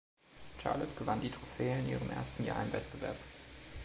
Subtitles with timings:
[0.59, 3.17] Charlotte gewann die Trophäe in ihrem ersten Jahr im Wettbewerb.